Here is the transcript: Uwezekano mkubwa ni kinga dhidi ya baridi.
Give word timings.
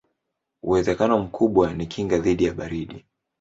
Uwezekano 0.63 1.19
mkubwa 1.19 1.73
ni 1.73 1.85
kinga 1.87 2.17
dhidi 2.17 2.45
ya 2.45 2.53
baridi. 2.53 3.05